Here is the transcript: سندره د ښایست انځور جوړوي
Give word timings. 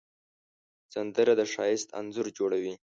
سندره 0.93 1.33
د 1.39 1.41
ښایست 1.53 1.87
انځور 1.99 2.27
جوړوي 2.37 2.73